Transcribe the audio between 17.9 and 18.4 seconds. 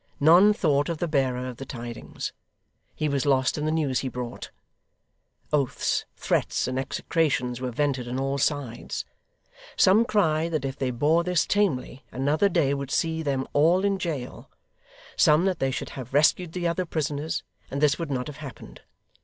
would not have